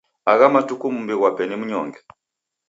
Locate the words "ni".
1.45-1.55